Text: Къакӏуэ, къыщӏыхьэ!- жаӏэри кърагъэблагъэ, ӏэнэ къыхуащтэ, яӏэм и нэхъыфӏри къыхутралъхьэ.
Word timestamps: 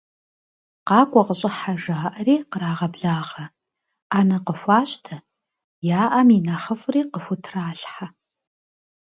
Къакӏуэ, 0.87 1.21
къыщӏыхьэ!- 1.27 1.73
жаӏэри 1.81 2.35
кърагъэблагъэ, 2.51 3.45
ӏэнэ 4.09 4.37
къыхуащтэ, 4.45 5.15
яӏэм 6.01 6.27
и 6.37 6.39
нэхъыфӏри 6.45 7.01
къыхутралъхьэ. 7.11 8.07